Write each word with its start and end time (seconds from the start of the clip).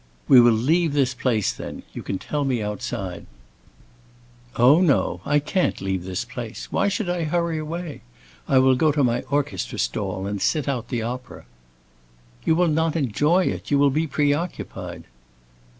"We 0.27 0.41
will 0.41 0.51
leave 0.53 0.93
this 0.93 1.13
place, 1.13 1.53
then. 1.53 1.83
You 1.93 2.01
can 2.01 2.17
tell 2.17 2.43
me 2.43 2.59
outside." 2.59 3.27
"Oh 4.55 4.81
no, 4.81 5.21
I 5.27 5.37
can't 5.37 5.79
leave 5.79 6.05
this 6.05 6.25
place, 6.25 6.71
why 6.71 6.87
should 6.87 7.07
I 7.07 7.23
hurry 7.25 7.59
away? 7.59 8.01
I 8.47 8.57
will 8.57 8.73
go 8.75 8.91
to 8.91 9.03
my 9.03 9.21
orchestra 9.29 9.77
stall 9.77 10.25
and 10.25 10.41
sit 10.41 10.67
out 10.67 10.87
the 10.87 11.03
opera." 11.03 11.45
"You 12.43 12.55
will 12.55 12.65
not 12.67 12.95
enjoy 12.95 13.43
it; 13.45 13.69
you 13.69 13.77
will 13.77 13.91
be 13.91 14.07
preoccupied." 14.07 15.03